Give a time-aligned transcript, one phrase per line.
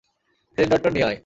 [0.57, 1.19] সিলিন্ডারটা নিয়ে আয়।